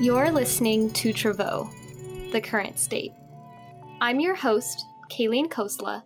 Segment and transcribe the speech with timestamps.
[0.00, 1.70] You're listening to Travaux,
[2.32, 3.12] the current state.
[4.00, 6.02] I'm your host, Kayleen Khosla,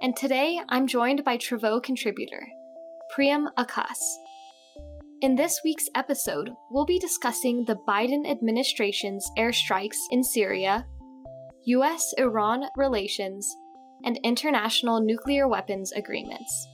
[0.00, 2.48] and today I'm joined by Travaux contributor,
[3.14, 3.98] Priyam Akas.
[5.20, 10.86] In this week's episode, we'll be discussing the Biden administration's airstrikes in Syria,
[11.66, 13.46] US Iran relations,
[14.04, 16.66] and international nuclear weapons agreements.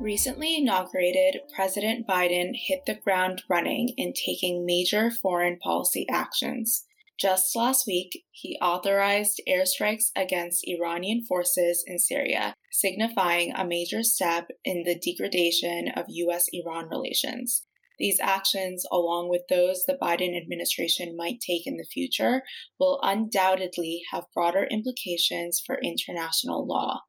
[0.00, 6.84] Recently inaugurated, President Biden hit the ground running in taking major foreign policy actions.
[7.18, 14.50] Just last week, he authorized airstrikes against Iranian forces in Syria, signifying a major step
[14.64, 17.64] in the degradation of US Iran relations.
[17.98, 22.42] These actions, along with those the Biden administration might take in the future,
[22.78, 27.00] will undoubtedly have broader implications for international law.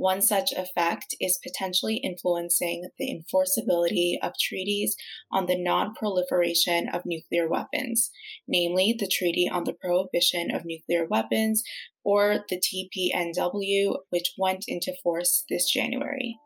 [0.00, 4.96] One such effect is potentially influencing the enforceability of treaties
[5.30, 8.10] on the non proliferation of nuclear weapons,
[8.48, 11.62] namely the Treaty on the Prohibition of Nuclear Weapons,
[12.02, 16.38] or the TPNW, which went into force this January.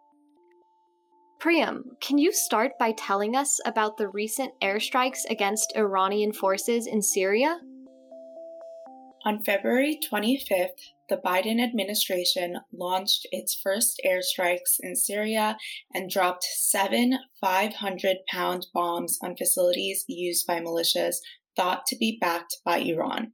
[1.40, 7.00] Priyam, can you start by telling us about the recent airstrikes against Iranian forces in
[7.00, 7.60] Syria?
[9.26, 15.56] On February 25th, the Biden administration launched its first airstrikes in Syria
[15.94, 21.16] and dropped seven 500 pound bombs on facilities used by militias
[21.56, 23.32] thought to be backed by Iran.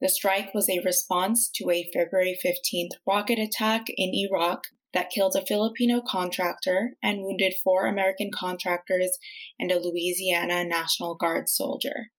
[0.00, 5.34] The strike was a response to a February 15th rocket attack in Iraq that killed
[5.34, 9.18] a Filipino contractor and wounded four American contractors
[9.58, 12.12] and a Louisiana National Guard soldier.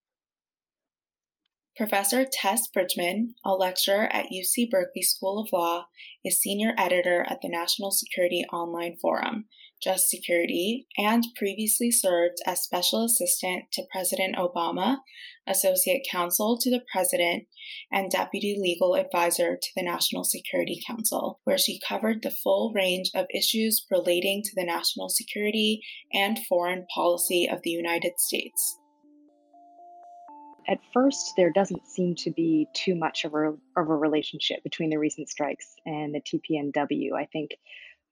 [1.75, 5.87] Professor Tess Bridgeman, a lecturer at UC Berkeley School of Law,
[6.23, 9.47] is senior editor at the National Security Online Forum,
[9.83, 14.99] Just Security, and previously served as special assistant to President Obama,
[15.45, 17.43] associate counsel to the president,
[17.91, 23.11] and deputy legal advisor to the National Security Council, where she covered the full range
[23.13, 25.81] of issues relating to the national security
[26.13, 28.79] and foreign policy of the United States
[30.67, 34.89] at first, there doesn't seem to be too much of a, of a relationship between
[34.89, 37.13] the recent strikes and the TPNW.
[37.17, 37.51] I think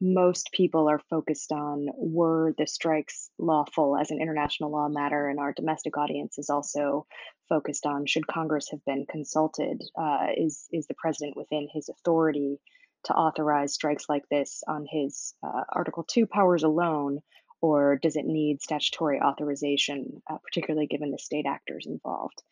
[0.01, 5.39] most people are focused on were the strikes lawful as an international law matter, and
[5.39, 7.07] our domestic audience is also
[7.49, 9.81] focused on should Congress have been consulted?
[9.97, 12.59] Uh, is is the president within his authority
[13.05, 17.21] to authorize strikes like this on his uh, Article Two powers alone,
[17.63, 22.43] or does it need statutory authorization, uh, particularly given the state actors involved?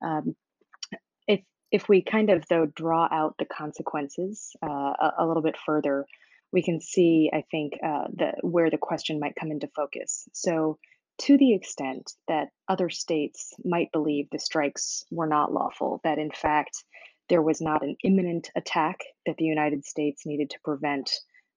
[0.00, 0.36] Um,
[1.26, 1.40] if
[1.72, 6.06] if we kind of though draw out the consequences uh, a, a, little bit further,
[6.52, 10.28] we can see, I think, uh, the where the question might come into focus.
[10.34, 10.78] So,
[11.22, 16.30] to the extent that other states might believe the strikes were not lawful, that in
[16.30, 16.84] fact
[17.28, 21.10] there was not an imminent attack that the United States needed to prevent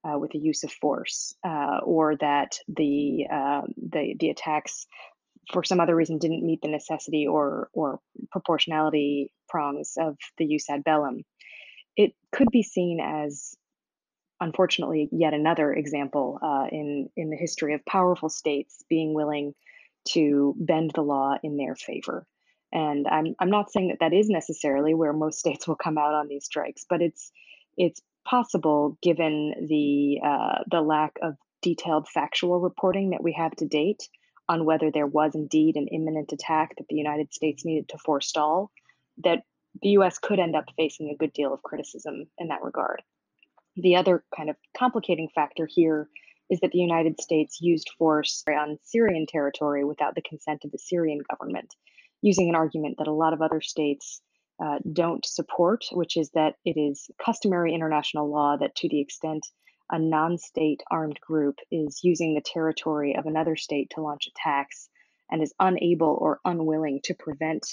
[0.04, 4.88] uh, with the use of force, uh, or that the, uh, the the attacks
[5.52, 8.00] for some other reason didn't meet the necessity or or
[8.32, 11.24] proportionality prongs of the jus ad bellum.
[11.96, 13.56] It could be seen as,
[14.40, 19.54] unfortunately, yet another example uh, in in the history of powerful states being willing
[20.10, 22.26] to bend the law in their favor.
[22.72, 26.14] And I'm I'm not saying that that is necessarily where most states will come out
[26.14, 27.32] on these strikes, but it's
[27.78, 33.66] it's possible given the uh, the lack of detailed factual reporting that we have to
[33.66, 34.08] date
[34.50, 38.72] on whether there was indeed an imminent attack that the United States needed to forestall,
[39.24, 39.44] that
[39.82, 43.02] the US could end up facing a good deal of criticism in that regard.
[43.76, 46.10] The other kind of complicating factor here
[46.50, 50.78] is that the United States used force on Syrian territory without the consent of the
[50.78, 51.74] Syrian government,
[52.22, 54.22] using an argument that a lot of other states
[54.64, 59.46] uh, don't support, which is that it is customary international law that to the extent
[59.92, 64.90] a non state armed group is using the territory of another state to launch attacks
[65.32, 67.66] and is unable or unwilling to prevent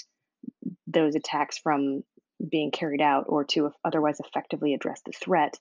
[0.87, 2.03] those attacks from
[2.49, 5.57] being carried out or to otherwise effectively address the threat,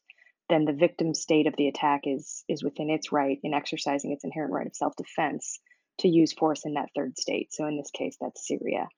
[0.49, 4.25] then the victim state of the attack is, is within its right in exercising its
[4.25, 5.61] inherent right of self defense
[5.99, 7.53] to use force in that third state.
[7.53, 8.89] So in this case, that's Syria.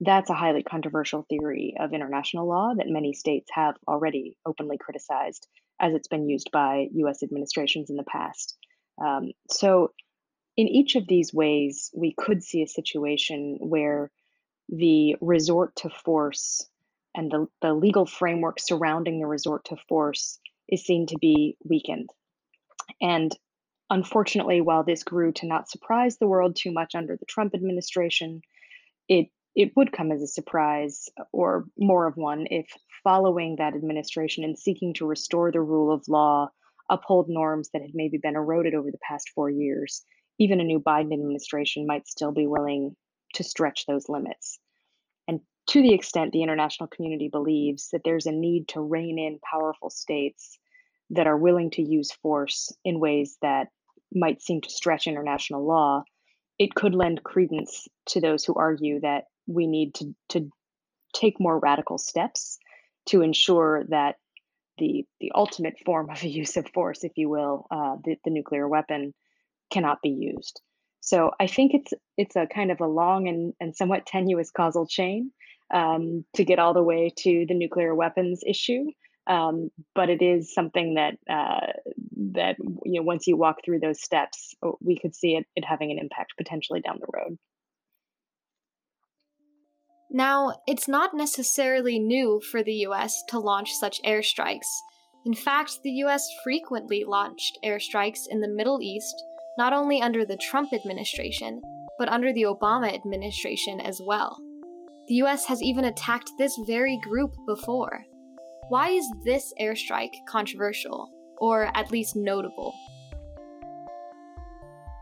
[0.00, 5.48] That's a highly controversial theory of international law that many states have already openly criticized
[5.80, 8.56] as it's been used by US administrations in the past.
[9.00, 9.92] Um, so,
[10.56, 14.10] in each of these ways, we could see a situation where
[14.68, 16.68] the resort to force
[17.14, 22.10] and the, the legal framework surrounding the resort to force is seen to be weakened.
[23.00, 23.36] And
[23.90, 28.42] unfortunately, while this grew to not surprise the world too much under the Trump administration,
[29.08, 32.72] it it would come as a surprise uh, or more of one if
[33.02, 36.48] following that administration and seeking to restore the rule of law,
[36.88, 40.04] uphold norms that had maybe been eroded over the past four years,
[40.38, 42.94] even a new Biden administration might still be willing
[43.34, 44.60] to stretch those limits.
[45.26, 45.40] And
[45.70, 49.90] to the extent the international community believes that there's a need to rein in powerful
[49.90, 50.56] states
[51.10, 53.68] that are willing to use force in ways that
[54.14, 56.04] might seem to stretch international law,
[56.60, 60.50] it could lend credence to those who argue that we need to, to
[61.14, 62.58] take more radical steps
[63.06, 64.16] to ensure that
[64.78, 68.30] the the ultimate form of a use of force, if you will, uh, the, the
[68.30, 69.12] nuclear weapon,
[69.70, 70.60] cannot be used.
[71.00, 74.86] So I think it's it's a kind of a long and, and somewhat tenuous causal
[74.86, 75.32] chain
[75.72, 78.86] um, to get all the way to the nuclear weapons issue.
[79.26, 81.72] Um, but it is something that uh,
[82.32, 85.90] that you know once you walk through those steps, we could see it, it having
[85.90, 87.38] an impact potentially down the road.
[90.10, 94.68] Now, it's not necessarily new for the US to launch such airstrikes.
[95.26, 99.14] In fact, the US frequently launched airstrikes in the Middle East,
[99.58, 101.60] not only under the Trump administration,
[101.98, 104.38] but under the Obama administration as well.
[105.08, 108.04] The US has even attacked this very group before.
[108.68, 112.74] Why is this airstrike controversial, or at least notable?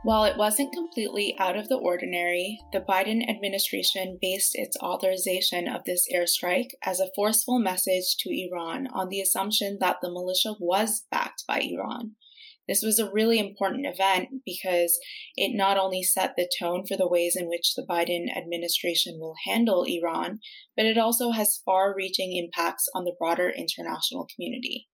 [0.06, 5.82] While it wasn't completely out of the ordinary, the Biden administration based its authorization of
[5.84, 11.04] this airstrike as a forceful message to Iran on the assumption that the militia was
[11.10, 12.12] backed by Iran.
[12.68, 15.00] This was a really important event because
[15.34, 19.34] it not only set the tone for the ways in which the Biden administration will
[19.44, 20.38] handle Iran,
[20.76, 24.86] but it also has far reaching impacts on the broader international community.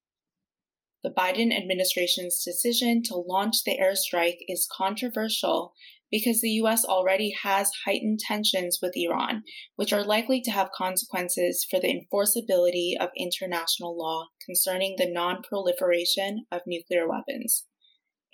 [1.03, 5.73] The Biden administration's decision to launch the airstrike is controversial
[6.13, 9.43] because the US already has heightened tensions with Iran,
[9.77, 15.43] which are likely to have consequences for the enforceability of international law concerning the non
[15.43, 17.65] proliferation of nuclear weapons.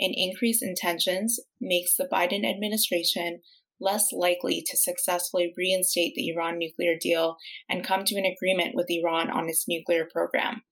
[0.00, 3.40] An increase in tensions makes the Biden administration
[3.80, 7.36] less likely to successfully reinstate the Iran nuclear deal
[7.68, 10.62] and come to an agreement with Iran on its nuclear program.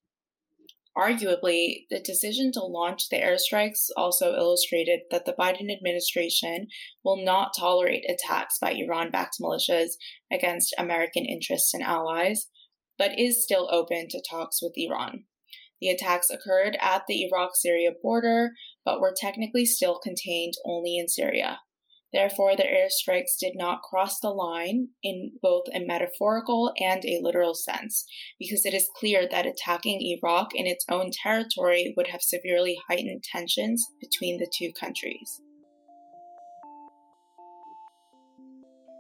[0.97, 6.69] Arguably, the decision to launch the airstrikes also illustrated that the Biden administration
[7.05, 9.91] will not tolerate attacks by Iran backed militias
[10.33, 12.47] against American interests and allies,
[12.97, 15.25] but is still open to talks with Iran.
[15.83, 18.53] The attacks occurred at the Iraq Syria border,
[18.83, 21.61] but were technically still contained only in Syria.
[22.17, 27.55] Therefore, the airstrikes did not cross the line in both a metaphorical and a literal
[27.55, 28.07] sense,
[28.39, 33.23] because it is clear that attacking Iraq in its own territory would have severely heightened
[33.23, 35.43] tensions between the two countries.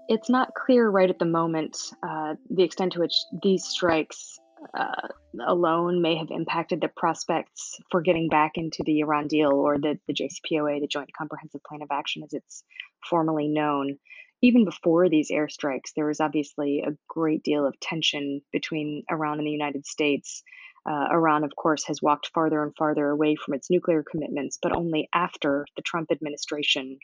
[0.08, 4.38] It's not clear right at the moment uh, the extent to which these strikes
[4.76, 5.08] uh,
[5.46, 9.99] alone may have impacted the prospects for getting back into the Iran deal or the,
[10.06, 12.62] the JCPOA, the Joint Comprehensive Plan of Action as it's
[13.08, 13.99] formally known.
[14.43, 19.46] Even before these airstrikes, there was obviously a great deal of tension between Iran and
[19.46, 20.43] the United States.
[20.88, 24.76] Uh, Iran, of course, has walked farther and farther away from its nuclear commitments, but
[24.76, 26.99] only after the Trump administration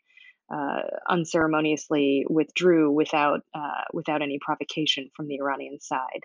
[0.52, 6.20] uh, unceremoniously withdrew without uh, without any provocation from the Iranian side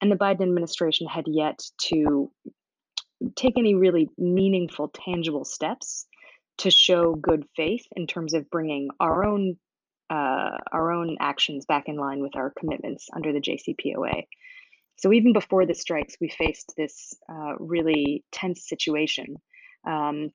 [0.00, 2.30] and the Biden administration had yet to
[3.34, 6.06] take any really meaningful, tangible steps
[6.58, 9.56] to show good faith in terms of bringing our own
[10.08, 14.22] uh, our own actions back in line with our commitments under the JCPOA.
[14.98, 19.36] So even before the strikes, we faced this uh, really tense situation.
[19.84, 20.30] Um,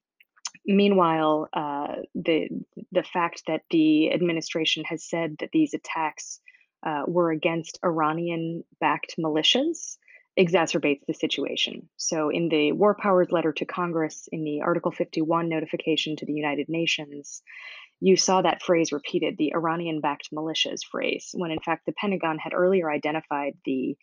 [0.65, 2.50] meanwhile, uh, the
[2.91, 6.41] the fact that the administration has said that these attacks
[6.83, 9.97] uh, were against Iranian backed militias
[10.39, 11.89] exacerbates the situation.
[11.97, 16.33] So, in the War Powers letter to Congress, in the Article 51 notification to the
[16.33, 17.41] United Nations,
[18.00, 22.39] you saw that phrase repeated, the Iranian backed militias phrase, when in fact the Pentagon
[22.39, 23.95] had earlier identified the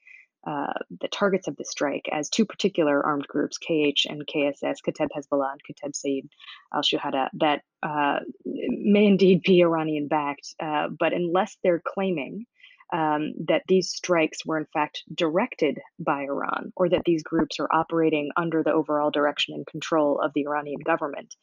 [0.46, 5.08] uh, the targets of the strike as two particular armed groups, KH and KSS, Kata'ib
[5.14, 6.28] Hezbollah and Kata'ib Sayyid
[6.72, 12.46] al Shuhada, that uh, may indeed be Iranian backed, uh, but unless they're claiming
[12.92, 17.68] um, that these strikes were in fact directed by Iran or that these groups are
[17.70, 21.34] operating under the overall direction and control of the Iranian government.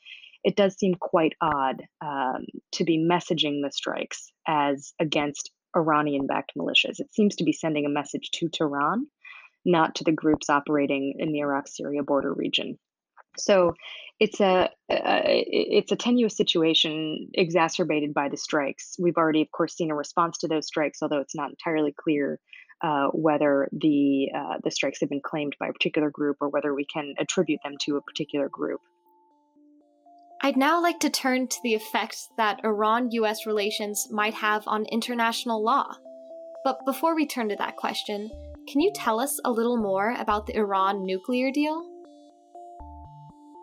[0.44, 6.54] It does seem quite odd um, to be messaging the strikes as against Iranian backed
[6.58, 7.00] militias.
[7.00, 9.08] It seems to be sending a message to Tehran,
[9.66, 12.78] not to the groups operating in the Iraq Syria border region.
[13.38, 13.76] So
[14.20, 18.96] it's a, it's a tenuous situation exacerbated by the strikes.
[19.00, 22.40] We've already, of course, seen a response to those strikes, although it's not entirely clear
[22.82, 26.74] uh, whether the uh, the strikes have been claimed by a particular group or whether
[26.74, 28.82] we can attribute them to a particular group.
[30.42, 34.86] I'd now like to turn to the effect that Iran US relations might have on
[34.86, 35.96] international law.
[36.64, 38.30] But before we turn to that question,
[38.68, 41.95] can you tell us a little more about the Iran nuclear deal?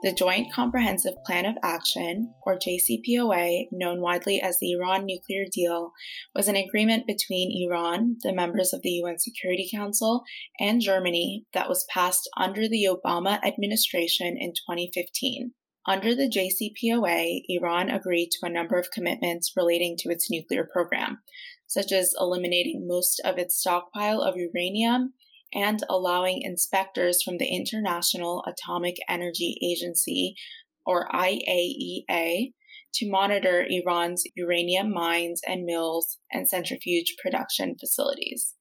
[0.03, 5.93] The Joint Comprehensive Plan of Action, or JCPOA, known widely as the Iran Nuclear Deal,
[6.35, 10.25] was an agreement between Iran, the members of the UN Security Council,
[10.59, 15.53] and Germany that was passed under the Obama administration in 2015.
[15.87, 21.19] Under the JCPOA, Iran agreed to a number of commitments relating to its nuclear program,
[21.69, 25.15] such as eliminating most of its stockpile of uranium
[25.55, 30.35] and allowing inspectors from the International Atomic Energy Agency,
[30.85, 32.53] or IAEA,
[32.95, 38.55] to monitor Iran's uranium mines and mills and centrifuge production facilities.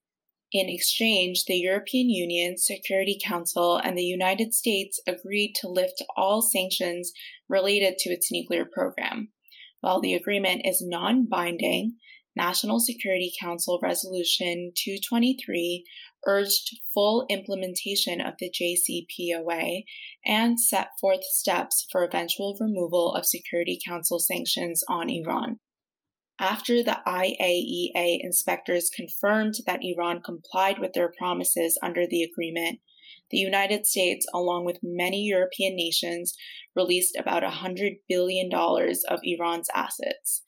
[0.53, 6.41] In exchange, the European Union, Security Council, and the United States agreed to lift all
[6.41, 7.13] sanctions
[7.47, 9.29] related to its nuclear program.
[9.79, 11.95] While the agreement is non binding,
[12.35, 15.83] National Security Council Resolution 223
[16.25, 19.83] urged full implementation of the JCPOA
[20.25, 25.59] and set forth steps for eventual removal of Security Council sanctions on Iran
[26.41, 32.79] after the IAEA inspectors confirmed that Iran complied with their promises under the agreement,
[33.29, 36.33] the United States, along with many European nations,
[36.75, 40.41] released about $100 billion of Iran's assets.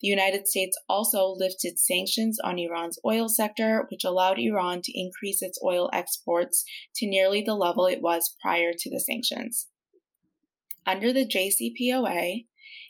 [0.00, 5.42] The United States also lifted sanctions on Iran's oil sector, which allowed Iran to increase
[5.42, 6.64] its oil exports
[6.96, 9.68] to nearly the level it was prior to the sanctions.
[10.86, 12.46] Under the JCPOA,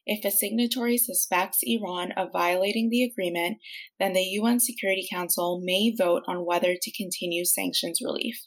[0.06, 3.58] if a signatory suspects Iran of violating the agreement,
[3.98, 8.46] then the UN Security Council may vote on whether to continue sanctions relief.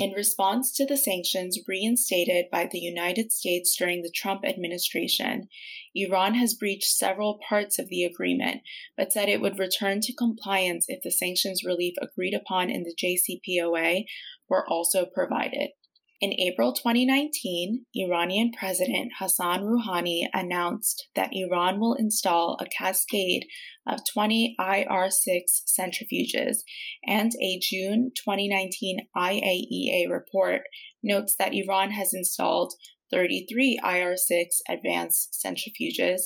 [0.00, 5.50] In response to the sanctions reinstated by the United States during the Trump administration,
[5.94, 8.62] Iran has breached several parts of the agreement,
[8.96, 12.94] but said it would return to compliance if the sanctions relief agreed upon in the
[12.94, 14.06] JCPOA
[14.48, 15.72] were also provided.
[16.20, 23.46] In April 2019, Iranian President Hassan Rouhani announced that Iran will install a cascade
[23.86, 26.58] of 20 IR 6 centrifuges,
[27.06, 30.60] and a June 2019 IAEA report
[31.02, 32.74] notes that Iran has installed
[33.10, 36.24] 33 IR 6 advanced centrifuges,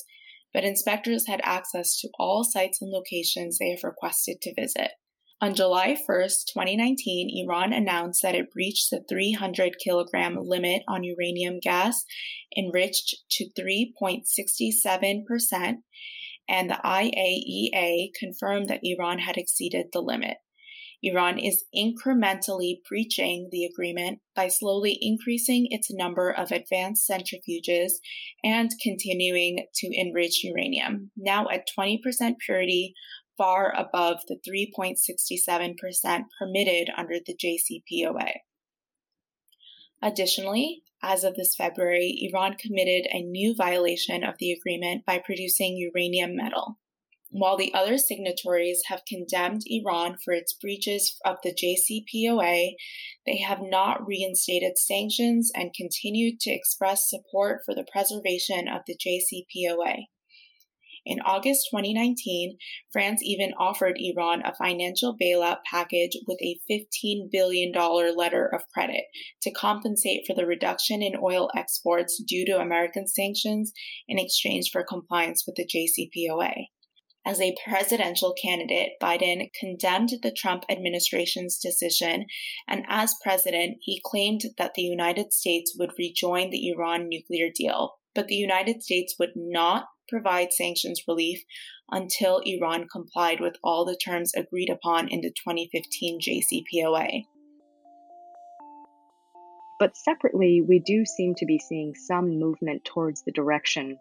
[0.52, 4.90] but inspectors had access to all sites and locations they have requested to visit.
[5.40, 11.58] On July 1st, 2019, Iran announced that it breached the 300 kilogram limit on uranium
[11.60, 12.04] gas
[12.56, 15.74] enriched to 3.67%,
[16.48, 20.36] and the IAEA confirmed that Iran had exceeded the limit.
[21.02, 27.92] Iran is incrementally breaching the agreement by slowly increasing its number of advanced centrifuges
[28.42, 31.98] and continuing to enrich uranium, now at 20%
[32.38, 32.94] purity
[33.36, 38.32] far above the 3.67% permitted under the JCPOA.
[40.02, 45.76] Additionally, as of this February, Iran committed a new violation of the agreement by producing
[45.76, 46.78] uranium metal.
[47.30, 52.74] While the other signatories have condemned Iran for its breaches of the JCPOA,
[53.26, 58.96] they have not reinstated sanctions and continued to express support for the preservation of the
[58.96, 60.04] JCPOA.
[61.06, 62.56] In August 2019,
[62.90, 69.04] France even offered Iran a financial bailout package with a $15 billion letter of credit
[69.42, 73.72] to compensate for the reduction in oil exports due to American sanctions
[74.08, 76.68] in exchange for compliance with the JCPOA.
[77.26, 82.26] As a presidential candidate, Biden condemned the Trump administration's decision,
[82.68, 87.94] and as president, he claimed that the United States would rejoin the Iran nuclear deal,
[88.14, 91.44] but the United States would not provide sanctions relief
[91.90, 97.24] until Iran complied with all the terms agreed upon in the 2015 JCPOA.
[99.78, 103.98] But separately, we do seem to be seeing some movement towards the direction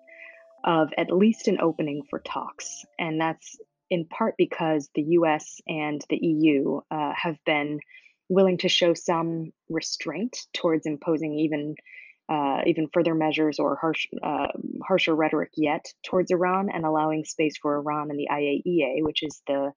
[0.63, 2.85] of at least an opening for talks.
[2.99, 3.57] And that's
[3.89, 7.79] in part because the US and the EU uh, have been
[8.29, 11.75] willing to show some restraint towards imposing even
[12.29, 14.47] uh, even further measures or harsh, uh,
[14.85, 19.41] harsher rhetoric yet towards Iran and allowing space for Iran and the IAEA, which is
[19.47, 19.71] the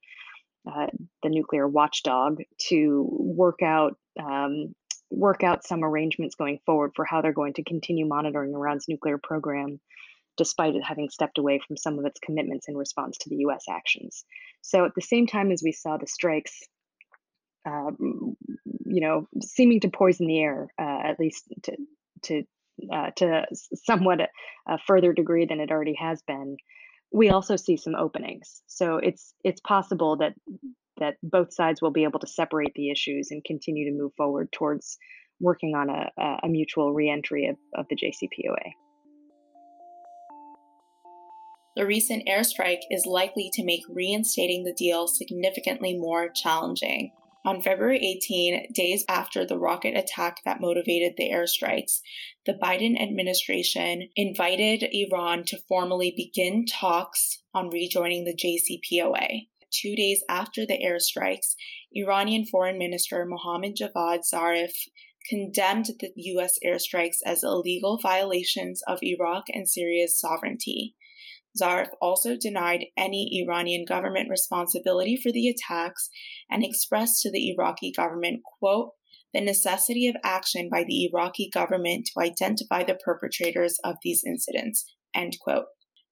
[0.68, 0.86] uh,
[1.22, 4.74] the nuclear watchdog, to work out um,
[5.10, 9.18] work out some arrangements going forward for how they're going to continue monitoring Iran's nuclear
[9.18, 9.80] program,
[10.36, 13.64] despite it having stepped away from some of its commitments in response to the US
[13.70, 14.24] actions.
[14.62, 16.60] So, at the same time as we saw the strikes,
[17.64, 18.36] um,
[18.84, 21.76] you know, seeming to poison the air, uh, at least to,
[22.24, 22.42] to
[22.92, 23.46] uh, to
[23.86, 24.28] somewhat a,
[24.68, 26.58] a, further degree than it already has been,
[27.10, 28.62] we also see some openings.
[28.66, 30.34] So it's it's possible that
[30.98, 34.50] that both sides will be able to separate the issues and continue to move forward
[34.52, 34.98] towards
[35.40, 36.10] working on a,
[36.42, 38.72] a mutual reentry of, of the JCPOA.
[41.76, 47.12] The recent airstrike is likely to make reinstating the deal significantly more challenging.
[47.46, 52.00] On February 18, days after the rocket attack that motivated the airstrikes,
[52.44, 59.46] the Biden administration invited Iran to formally begin talks on rejoining the JCPOA.
[59.70, 61.54] Two days after the airstrikes,
[61.92, 64.88] Iranian Foreign Minister Mohammad Javad Zarif
[65.30, 66.58] condemned the U.S.
[66.66, 70.96] airstrikes as illegal violations of Iraq and Syria's sovereignty.
[71.60, 76.08] Zarif also denied any Iranian government responsibility for the attacks
[76.50, 78.90] and expressed to the Iraqi government, quote,
[79.32, 84.84] the necessity of action by the Iraqi government to identify the perpetrators of these incidents,
[85.14, 85.66] end quote.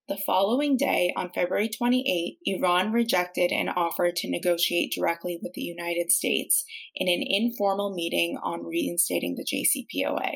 [0.07, 5.63] The following day, on February 28, Iran rejected an offer to negotiate directly with the
[5.63, 6.63] United States
[6.95, 10.35] in an informal meeting on reinstating the JCPOA.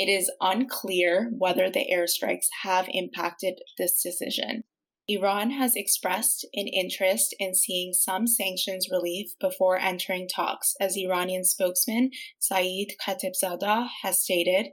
[0.00, 4.64] It is unclear whether the airstrikes have impacted this decision.
[5.06, 11.44] Iran has expressed an interest in seeing some sanctions relief before entering talks, as Iranian
[11.44, 14.68] spokesman Saeed Khatibzadeh has stated,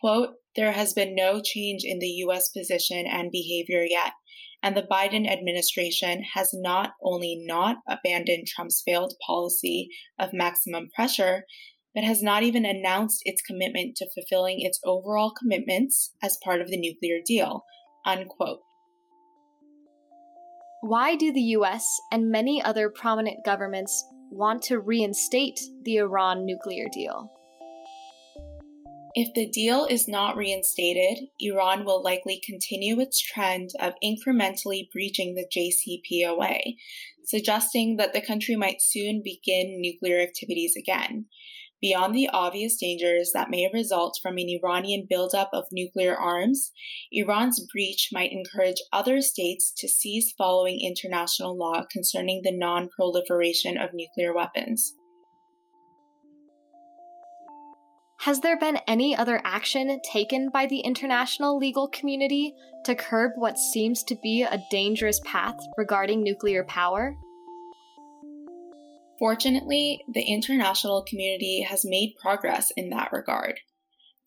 [0.00, 2.48] quote, there has been no change in the U.S.
[2.48, 4.12] position and behavior yet,
[4.62, 11.44] and the Biden administration has not only not abandoned Trump's failed policy of maximum pressure,
[11.94, 16.68] but has not even announced its commitment to fulfilling its overall commitments as part of
[16.68, 17.64] the nuclear deal.
[18.04, 18.60] Unquote.
[20.80, 26.86] Why do the US and many other prominent governments want to reinstate the Iran nuclear
[26.92, 27.30] deal?
[29.14, 35.34] If the deal is not reinstated, Iran will likely continue its trend of incrementally breaching
[35.34, 36.76] the JCPOA,
[37.24, 41.26] suggesting that the country might soon begin nuclear activities again.
[41.82, 46.70] Beyond the obvious dangers that may result from an Iranian buildup of nuclear arms,
[47.10, 53.76] Iran's breach might encourage other states to cease following international law concerning the non proliferation
[53.76, 54.94] of nuclear weapons.
[58.20, 63.58] Has there been any other action taken by the international legal community to curb what
[63.58, 67.16] seems to be a dangerous path regarding nuclear power?
[69.22, 73.60] Fortunately, the international community has made progress in that regard.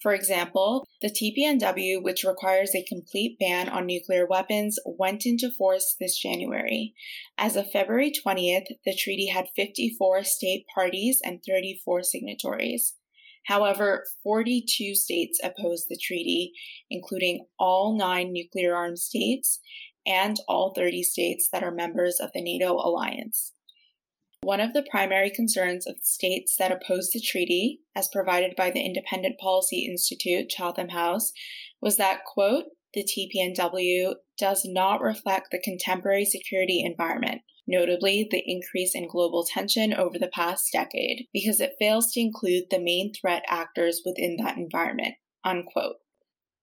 [0.01, 5.97] For example, the TPNW, which requires a complete ban on nuclear weapons, went into force
[5.99, 6.93] this January.
[7.37, 12.95] As of February 20th, the treaty had 54 state parties and 34 signatories.
[13.47, 16.53] However, 42 states opposed the treaty,
[16.89, 19.59] including all nine nuclear armed states
[20.07, 23.51] and all 30 states that are members of the NATO alliance.
[24.45, 28.85] One of the primary concerns of states that opposed the treaty, as provided by the
[28.85, 31.31] Independent Policy Institute, Chatham House,
[31.81, 38.93] was that, quote, the TPNW does not reflect the contemporary security environment, notably the increase
[38.93, 43.41] in global tension over the past decade, because it fails to include the main threat
[43.49, 45.95] actors within that environment, unquote.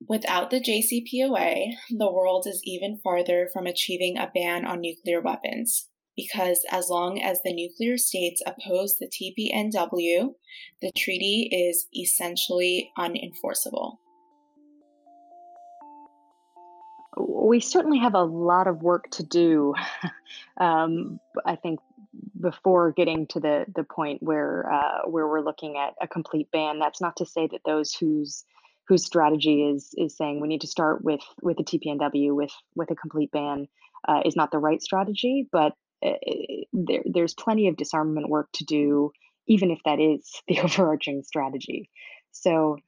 [0.08, 5.88] Without the JCPOA, the world is even farther from achieving a ban on nuclear weapons
[6.16, 10.34] because as long as the nuclear states oppose the TPNW,
[10.80, 13.96] the treaty is essentially unenforceable.
[17.18, 19.74] We certainly have a lot of work to do.
[20.58, 21.80] um, I think
[22.40, 26.78] before getting to the the point where uh, where we're looking at a complete ban.
[26.78, 28.44] That's not to say that those whose
[28.88, 32.90] whose strategy is is saying we need to start with with the TPNW with with
[32.90, 33.68] a complete ban
[34.08, 35.48] uh, is not the right strategy.
[35.50, 35.74] But
[36.72, 39.12] there, there's plenty of disarmament work to do,
[39.46, 41.90] even if that is the overarching strategy.
[42.32, 42.78] So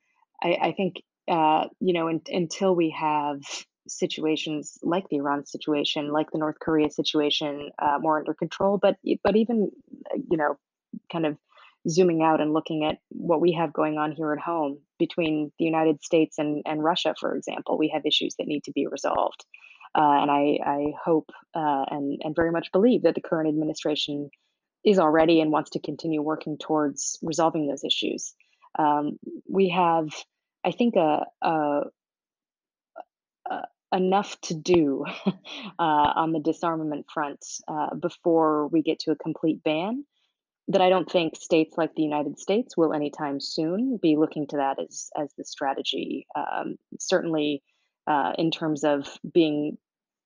[0.42, 3.40] I, I think, uh, you know, in, until we have
[3.86, 8.96] situations like the Iran situation, like the North Korea situation, uh, more under control, but
[9.22, 9.70] but even,
[10.30, 10.56] you know,
[11.12, 11.36] kind of
[11.88, 15.64] zooming out and looking at what we have going on here at home between the
[15.64, 19.44] United States and, and Russia, for example, we have issues that need to be resolved.
[19.94, 24.30] Uh, and I, I hope uh, and, and very much believe that the current administration
[24.84, 28.34] is already and wants to continue working towards resolving those issues.
[28.78, 30.08] um, we have,
[30.64, 31.80] I think, a, a,
[33.50, 35.32] a enough to do uh,
[35.78, 40.04] on the disarmament front uh, before we get to a complete ban
[40.68, 44.56] that I don't think states like the United States will anytime soon be looking to
[44.56, 46.26] that as as the strategy.
[46.34, 47.62] Um, certainly,
[48.06, 49.76] uh, in terms of being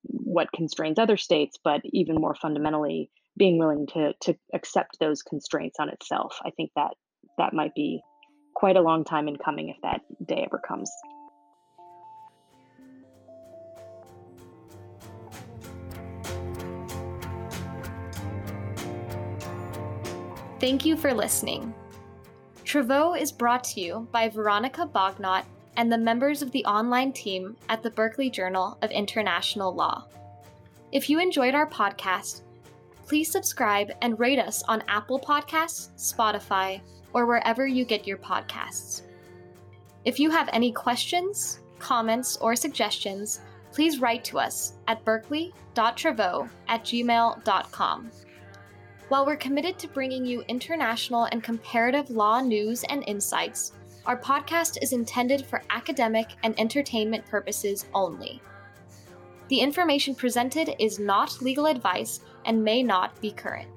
[0.09, 5.77] what constrains other states, but even more fundamentally, being willing to to accept those constraints
[5.79, 6.39] on itself.
[6.45, 6.95] I think that
[7.39, 8.03] that might be
[8.55, 10.91] quite a long time in coming if that day ever comes.
[20.61, 21.73] Thank you for listening.
[22.65, 25.45] Travaux is brought to you by Veronica Bognot
[25.79, 30.05] and the members of the online team at the Berkeley Journal of International Law.
[30.91, 32.43] If you enjoyed our podcast,
[33.07, 36.81] please subscribe and rate us on Apple Podcasts, Spotify,
[37.13, 39.03] or wherever you get your podcasts.
[40.05, 46.83] If you have any questions, comments, or suggestions, please write to us at berkeley.travaux at
[46.83, 48.11] gmail.com.
[49.09, 53.73] While we're committed to bringing you international and comparative law news and insights,
[54.09, 58.41] our podcast is intended for academic and entertainment purposes only.
[59.49, 63.69] The information presented is not legal advice and may not be current.